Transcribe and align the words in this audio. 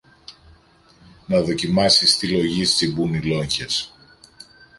να 1.27 1.41
δοκιμάσεις 1.41 2.17
τι 2.17 2.27
λογής 2.31 2.75
τσιμπούν 2.75 3.13
οι 3.13 3.21
λόγχες 3.21 3.93